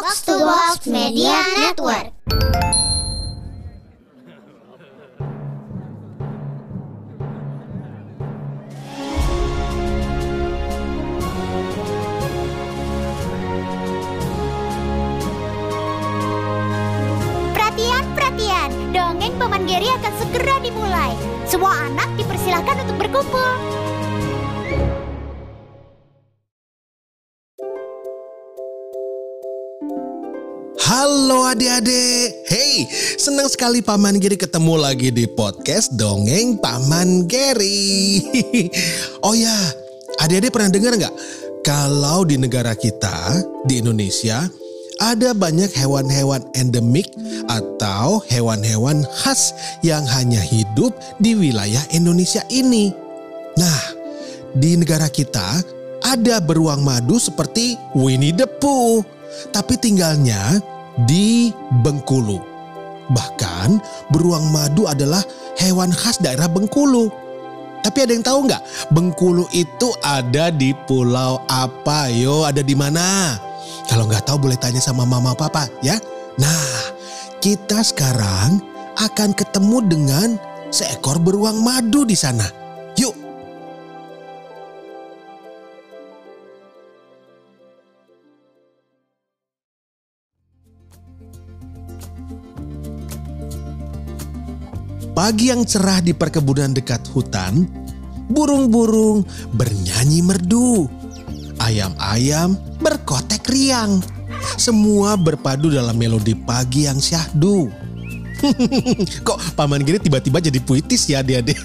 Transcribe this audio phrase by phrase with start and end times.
[0.00, 2.08] Box to Box Media Network.
[17.52, 18.70] Perhatian, perhatian.
[18.96, 21.12] Dongeng Paman Geri akan segera dimulai.
[21.44, 23.79] Semua anak dipersilahkan untuk berkumpul.
[30.90, 32.82] Halo adik-adik, hey
[33.14, 38.18] senang sekali Paman Giri ketemu lagi di podcast Dongeng Paman Giri.
[39.30, 39.54] oh ya,
[40.18, 41.14] adik-adik pernah dengar nggak?
[41.62, 43.38] Kalau di negara kita,
[43.70, 44.50] di Indonesia,
[44.98, 47.06] ada banyak hewan-hewan endemik
[47.46, 49.54] atau hewan-hewan khas
[49.86, 50.90] yang hanya hidup
[51.22, 52.90] di wilayah Indonesia ini.
[53.54, 53.94] Nah,
[54.58, 55.54] di negara kita
[56.02, 59.06] ada beruang madu seperti Winnie the Pooh,
[59.54, 60.58] tapi tinggalnya
[61.04, 62.38] di Bengkulu.
[63.10, 63.82] Bahkan
[64.14, 65.22] beruang madu adalah
[65.58, 67.10] hewan khas daerah Bengkulu.
[67.80, 72.12] Tapi ada yang tahu nggak Bengkulu itu ada di pulau apa?
[72.12, 73.34] Yo, ada di mana?
[73.88, 75.98] Kalau nggak tahu boleh tanya sama mama papa ya.
[76.38, 76.94] Nah,
[77.42, 78.62] kita sekarang
[79.00, 80.28] akan ketemu dengan
[80.70, 82.59] seekor beruang madu di sana.
[95.20, 97.68] Pagi yang cerah di perkebunan dekat hutan,
[98.32, 99.20] burung-burung
[99.52, 100.88] bernyanyi merdu.
[101.60, 104.00] Ayam-ayam berkotek riang.
[104.56, 107.68] Semua berpadu dalam melodi pagi yang syahdu.
[109.28, 111.60] Kok Paman Giri tiba-tiba jadi puitis ya adik-adik?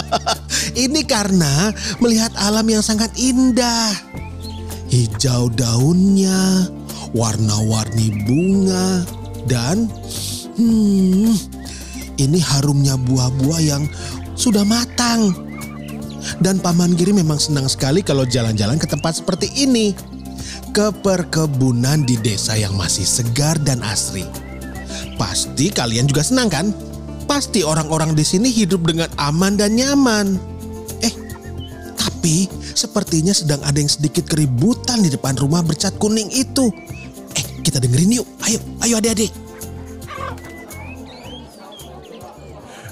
[0.88, 3.92] Ini karena melihat alam yang sangat indah.
[4.88, 6.64] Hijau daunnya,
[7.12, 9.04] warna-warni bunga,
[9.44, 9.84] dan
[10.56, 11.59] hmm,
[12.20, 13.82] ini harumnya buah-buah yang
[14.36, 15.32] sudah matang.
[16.40, 19.96] Dan Paman Giri memang senang sekali kalau jalan-jalan ke tempat seperti ini.
[20.70, 24.22] Ke perkebunan di desa yang masih segar dan asri.
[25.18, 26.70] Pasti kalian juga senang kan?
[27.26, 30.38] Pasti orang-orang di sini hidup dengan aman dan nyaman.
[31.02, 31.14] Eh,
[31.98, 36.70] tapi sepertinya sedang ada yang sedikit keributan di depan rumah bercat kuning itu.
[37.34, 38.26] Eh, kita dengerin yuk.
[38.46, 39.49] Ayo, ayo adik-adik.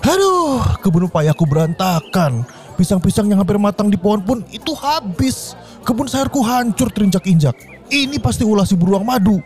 [0.08, 2.48] Aduh, kebun payaku berantakan.
[2.80, 5.52] Pisang-pisang yang hampir matang di pohon pun itu habis.
[5.84, 7.52] Kebun sayurku hancur terinjak-injak.
[7.92, 9.36] Ini pasti ulah si beruang madu.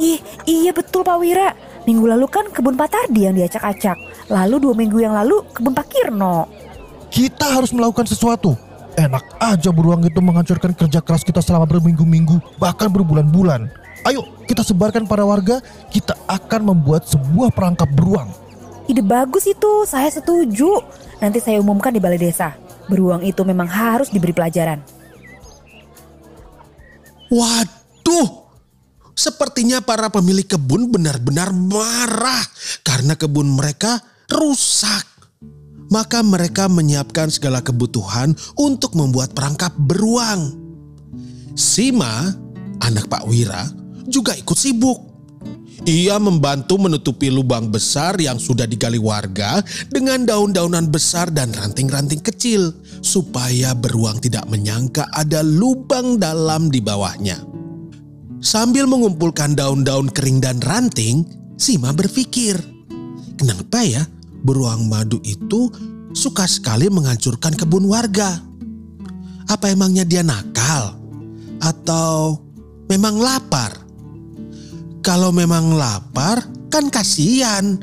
[0.00, 0.16] Ih,
[0.48, 1.52] iya betul Pak Wira.
[1.84, 3.96] Minggu lalu kan kebun Pak Tardi yang diacak-acak.
[4.32, 6.48] Lalu dua minggu yang lalu kebun Pak Kirno.
[7.12, 8.56] Kita harus melakukan sesuatu.
[8.96, 13.68] Enak aja beruang itu menghancurkan kerja keras kita selama berminggu-minggu, bahkan berbulan-bulan.
[14.08, 15.60] Ayo, kita sebarkan para warga,
[15.92, 18.47] kita akan membuat sebuah perangkap beruang.
[18.88, 20.80] Ide bagus itu, saya setuju.
[21.20, 22.56] Nanti saya umumkan di balai desa.
[22.88, 24.80] Beruang itu memang harus diberi pelajaran.
[27.28, 28.48] Waduh,
[29.12, 32.40] sepertinya para pemilik kebun benar-benar marah
[32.80, 34.00] karena kebun mereka
[34.32, 35.04] rusak.
[35.92, 40.56] Maka mereka menyiapkan segala kebutuhan untuk membuat perangkap beruang.
[41.52, 42.32] Sima,
[42.80, 43.68] anak Pak Wira,
[44.08, 45.17] juga ikut sibuk.
[45.88, 52.76] Ia membantu menutupi lubang besar yang sudah digali warga dengan daun-daunan besar dan ranting-ranting kecil
[53.00, 57.40] supaya beruang tidak menyangka ada lubang dalam di bawahnya.
[58.44, 61.24] Sambil mengumpulkan daun-daun kering dan ranting,
[61.56, 62.60] Sima berpikir,
[63.40, 64.04] kenapa ya
[64.44, 65.72] beruang madu itu
[66.12, 68.44] suka sekali menghancurkan kebun warga?
[69.48, 71.00] Apa emangnya dia nakal?
[71.64, 72.44] Atau
[72.92, 73.87] memang lapar?
[75.02, 77.78] Kalau memang lapar, kan kasihan.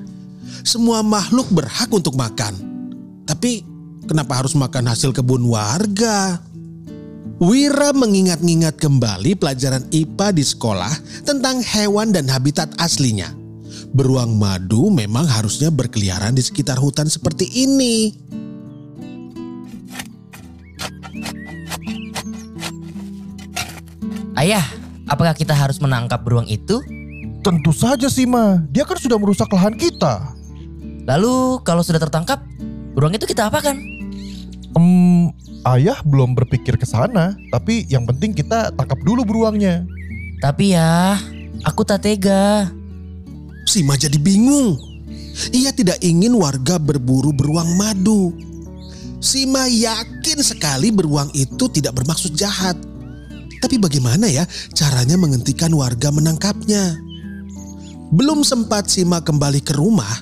[0.66, 2.58] Semua makhluk berhak untuk makan.
[3.26, 3.62] Tapi
[4.10, 6.42] kenapa harus makan hasil kebun warga?
[7.36, 10.94] Wira mengingat-ingat kembali pelajaran IPA di sekolah
[11.28, 13.28] tentang hewan dan habitat aslinya.
[13.92, 18.16] Beruang madu memang harusnya berkeliaran di sekitar hutan seperti ini.
[24.36, 24.64] Ayah,
[25.08, 26.80] apakah kita harus menangkap beruang itu?
[27.46, 30.34] Tentu saja Sima, dia kan sudah merusak lahan kita.
[31.06, 32.42] Lalu kalau sudah tertangkap,
[32.98, 33.78] beruang itu kita apakan?
[34.74, 35.30] Hmm,
[35.78, 39.86] ayah belum berpikir ke sana, tapi yang penting kita tangkap dulu beruangnya.
[40.42, 41.22] Tapi ya,
[41.62, 42.74] aku tak tega.
[43.70, 44.82] Sima jadi bingung.
[45.54, 48.34] Ia tidak ingin warga berburu beruang madu.
[49.22, 52.74] Sima yakin sekali beruang itu tidak bermaksud jahat.
[53.62, 57.05] Tapi bagaimana ya caranya menghentikan warga menangkapnya?
[58.14, 60.22] Belum sempat Sima kembali ke rumah,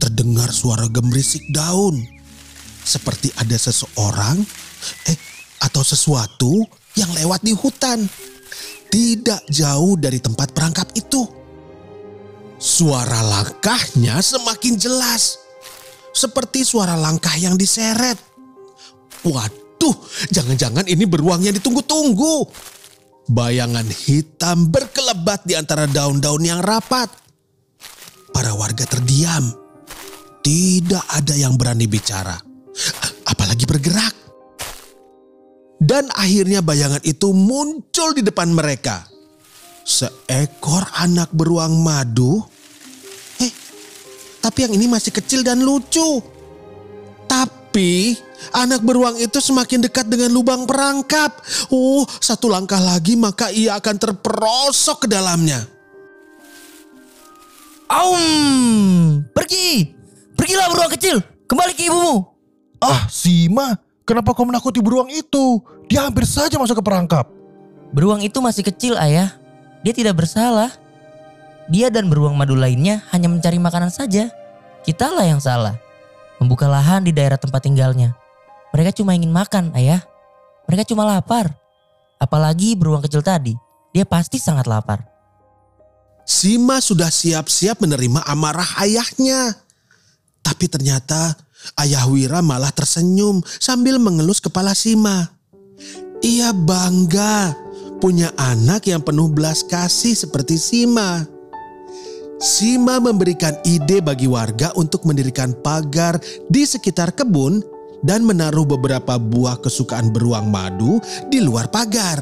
[0.00, 2.00] terdengar suara gemerisik daun.
[2.84, 4.40] Seperti ada seseorang,
[5.08, 5.18] eh
[5.60, 6.64] atau sesuatu
[6.96, 8.04] yang lewat di hutan.
[8.88, 11.26] Tidak jauh dari tempat perangkap itu.
[12.56, 15.36] Suara langkahnya semakin jelas.
[16.14, 18.16] Seperti suara langkah yang diseret.
[19.26, 19.96] Waduh,
[20.30, 22.46] jangan-jangan ini beruang yang ditunggu-tunggu.
[23.24, 27.08] Bayangan hitam berkelebat di antara daun-daun yang rapat.
[28.34, 29.48] Para warga terdiam.
[30.44, 32.36] Tidak ada yang berani bicara.
[33.24, 34.12] Apalagi bergerak.
[35.80, 39.08] Dan akhirnya bayangan itu muncul di depan mereka.
[39.84, 42.44] Seekor anak beruang madu.
[43.40, 43.52] Eh,
[44.44, 46.33] tapi yang ini masih kecil dan lucu.
[47.74, 48.14] Tapi
[48.54, 51.42] anak beruang itu semakin dekat dengan lubang perangkap.
[51.74, 55.66] Oh, satu langkah lagi maka ia akan terperosok ke dalamnya.
[57.90, 59.90] Aum, pergi.
[60.38, 61.18] Pergilah beruang kecil,
[61.50, 62.22] kembali ke ibumu.
[62.78, 63.74] Ah, Sima,
[64.06, 65.58] kenapa kau menakuti beruang itu?
[65.90, 67.26] Dia hampir saja masuk ke perangkap.
[67.90, 69.34] Beruang itu masih kecil, Ayah.
[69.82, 70.70] Dia tidak bersalah.
[71.66, 74.30] Dia dan beruang madu lainnya hanya mencari makanan saja.
[74.86, 75.74] Kitalah yang salah.
[76.44, 78.12] Membuka lahan di daerah tempat tinggalnya.
[78.76, 80.04] Mereka cuma ingin makan, Ayah.
[80.68, 81.56] Mereka cuma lapar.
[82.20, 83.56] Apalagi beruang kecil tadi.
[83.96, 85.00] Dia pasti sangat lapar.
[86.28, 89.56] Sima sudah siap-siap menerima amarah ayahnya.
[90.44, 91.32] Tapi ternyata
[91.80, 95.32] ayah Wira malah tersenyum sambil mengelus kepala Sima.
[96.20, 97.56] Ia bangga
[98.04, 101.24] punya anak yang penuh belas kasih seperti Sima.
[102.44, 106.20] Sima memberikan ide bagi warga untuk mendirikan pagar
[106.52, 107.64] di sekitar kebun
[108.04, 111.00] dan menaruh beberapa buah kesukaan beruang madu
[111.32, 112.20] di luar pagar.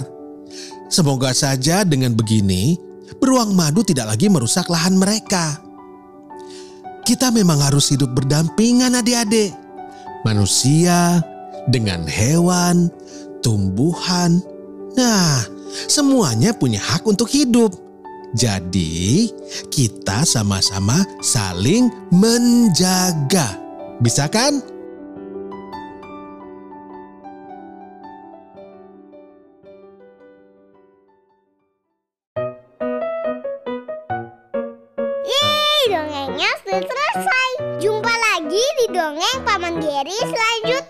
[0.86, 2.78] Semoga saja dengan begini,
[3.18, 5.58] beruang madu tidak lagi merusak lahan mereka.
[7.02, 9.50] Kita memang harus hidup berdampingan adik-adik.
[10.22, 11.18] Manusia
[11.66, 12.94] dengan hewan,
[13.42, 14.38] tumbuhan.
[14.94, 15.42] Nah,
[15.90, 17.74] semuanya punya hak untuk hidup.
[18.32, 19.28] Jadi,
[19.68, 23.60] kita sama-sama saling menjaga.
[24.00, 24.56] Bisa kan?
[35.28, 37.50] Yeay, dongengnya sudah selesai.
[37.84, 40.81] Jumpa lagi di dongeng Paman Geri selanjutnya.